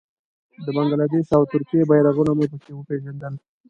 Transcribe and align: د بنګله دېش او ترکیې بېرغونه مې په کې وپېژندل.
د 0.63 0.67
بنګله 0.75 1.05
دېش 1.11 1.29
او 1.37 1.43
ترکیې 1.51 1.83
بېرغونه 1.89 2.31
مې 2.37 2.45
په 2.51 2.57
کې 2.63 2.71
وپېژندل. 2.73 3.33